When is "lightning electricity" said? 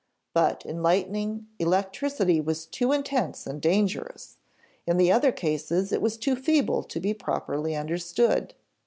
0.81-2.41